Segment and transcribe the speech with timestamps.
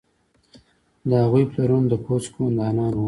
[1.09, 2.99] د هغوی پلرونه د پوځ قوماندانان وو.